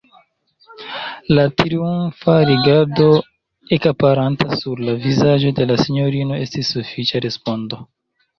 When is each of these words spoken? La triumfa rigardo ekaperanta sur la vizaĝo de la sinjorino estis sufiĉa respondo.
La 1.35 1.43
triumfa 1.59 2.35
rigardo 2.51 3.09
ekaperanta 3.77 4.47
sur 4.63 4.83
la 4.89 4.97
vizaĝo 5.05 5.53
de 5.61 5.69
la 5.75 5.79
sinjorino 5.85 6.43
estis 6.49 6.75
sufiĉa 6.79 7.23
respondo. 7.29 7.83